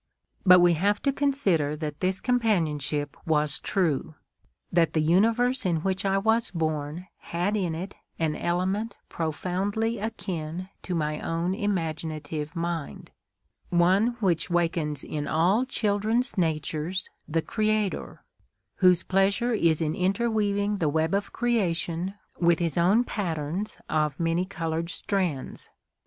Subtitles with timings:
[0.47, 4.15] But we have to consider that this companionship was true;
[4.71, 10.69] that the universe in which I was born had in it an element profoundly akin
[10.81, 13.11] to my own imaginative mind,
[13.69, 18.23] one which wakens in all children's natures the Creator,
[18.77, 24.45] whose pleasure is in interweaving the web of creation with His own patterns of many
[24.45, 25.69] coloured strands.